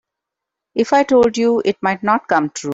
If 0.73 0.93
I 0.93 1.03
told 1.03 1.37
you 1.37 1.61
it 1.63 1.77
might 1.83 2.01
not 2.01 2.27
come 2.27 2.49
true. 2.49 2.69